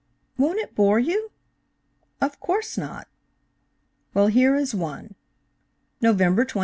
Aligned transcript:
"Won't 0.35 0.57
it 0.57 0.73
bore 0.73 0.97
you?" 0.97 1.29
"Of 2.21 2.39
course 2.39 2.75
not." 2.75 3.07
"Well, 4.15 4.29
here 4.29 4.55
is 4.55 4.73
one:" 4.73 5.13
Nov. 6.01 6.15
23d. 6.17 6.59